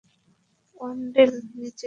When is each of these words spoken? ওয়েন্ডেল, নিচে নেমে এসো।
ওয়েন্ডেল, 0.79 1.31
নিচে 1.33 1.49
নেমে 1.51 1.67
এসো। 1.67 1.79